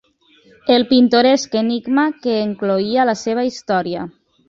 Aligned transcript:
El 0.75 0.85
pintoresc 0.93 1.59
enigma 1.63 2.07
que 2.25 2.41
encloïa 2.49 3.09
la 3.13 3.19
seva 3.25 3.49
història. 3.55 4.13